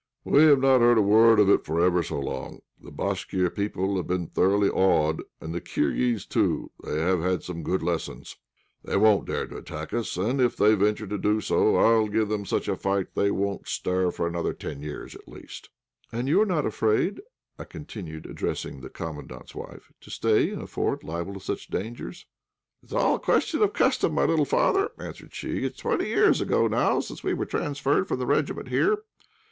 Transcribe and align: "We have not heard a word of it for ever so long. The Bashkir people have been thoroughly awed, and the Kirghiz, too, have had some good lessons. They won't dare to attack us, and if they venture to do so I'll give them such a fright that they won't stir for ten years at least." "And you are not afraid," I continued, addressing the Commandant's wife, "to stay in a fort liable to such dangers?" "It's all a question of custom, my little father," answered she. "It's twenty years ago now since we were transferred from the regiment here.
"We 0.23 0.45
have 0.45 0.57
not 0.57 0.79
heard 0.81 0.97
a 0.97 1.01
word 1.03 1.39
of 1.39 1.47
it 1.47 1.63
for 1.63 1.79
ever 1.79 2.01
so 2.01 2.19
long. 2.19 2.61
The 2.79 2.89
Bashkir 2.91 3.51
people 3.51 3.97
have 3.97 4.07
been 4.07 4.25
thoroughly 4.25 4.67
awed, 4.67 5.21
and 5.39 5.53
the 5.53 5.61
Kirghiz, 5.61 6.25
too, 6.25 6.71
have 6.83 7.21
had 7.21 7.43
some 7.43 7.61
good 7.61 7.83
lessons. 7.83 8.35
They 8.83 8.97
won't 8.97 9.27
dare 9.27 9.45
to 9.45 9.57
attack 9.57 9.93
us, 9.93 10.17
and 10.17 10.41
if 10.41 10.57
they 10.57 10.73
venture 10.73 11.05
to 11.05 11.19
do 11.19 11.39
so 11.39 11.75
I'll 11.75 12.07
give 12.07 12.29
them 12.29 12.47
such 12.47 12.67
a 12.67 12.75
fright 12.75 13.13
that 13.13 13.21
they 13.21 13.29
won't 13.29 13.67
stir 13.67 14.09
for 14.09 14.27
ten 14.55 14.81
years 14.81 15.13
at 15.13 15.27
least." 15.27 15.69
"And 16.11 16.27
you 16.27 16.41
are 16.41 16.47
not 16.47 16.65
afraid," 16.65 17.21
I 17.59 17.65
continued, 17.65 18.25
addressing 18.25 18.81
the 18.81 18.89
Commandant's 18.89 19.53
wife, 19.53 19.91
"to 20.01 20.09
stay 20.09 20.49
in 20.49 20.61
a 20.61 20.65
fort 20.65 21.03
liable 21.03 21.35
to 21.35 21.39
such 21.39 21.67
dangers?" 21.67 22.25
"It's 22.81 22.91
all 22.91 23.17
a 23.17 23.19
question 23.19 23.61
of 23.61 23.73
custom, 23.73 24.15
my 24.15 24.25
little 24.25 24.45
father," 24.45 24.93
answered 24.97 25.35
she. 25.35 25.63
"It's 25.63 25.77
twenty 25.77 26.07
years 26.07 26.41
ago 26.41 26.67
now 26.67 27.01
since 27.01 27.23
we 27.23 27.35
were 27.35 27.45
transferred 27.45 28.07
from 28.07 28.17
the 28.17 28.25
regiment 28.25 28.69
here. 28.69 29.03